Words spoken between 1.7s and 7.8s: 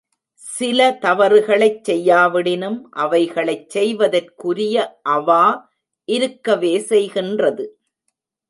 செய்யாவிடினும் அவைகளைச் செய்வதற்குரிய அவா இருக்கவே செய்கின்றது.